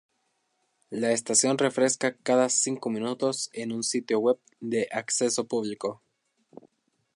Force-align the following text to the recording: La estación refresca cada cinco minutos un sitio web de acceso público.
La 0.89 1.11
estación 1.11 1.59
refresca 1.59 2.17
cada 2.17 2.49
cinco 2.49 2.89
minutos 2.89 3.51
un 3.69 3.83
sitio 3.83 4.17
web 4.19 4.39
de 4.59 4.87
acceso 4.91 5.45
público. 5.47 6.01